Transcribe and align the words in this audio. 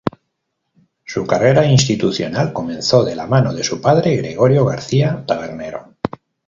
Su 1.05 1.27
carrera 1.27 1.63
institucional 1.67 2.53
comenzó 2.53 3.03
de 3.05 3.15
la 3.15 3.27
mano 3.27 3.53
de 3.53 3.63
su 3.63 3.79
padre, 3.79 4.15
Gregorio 4.15 4.65
García 4.65 5.23
Tabernero. 5.27 5.93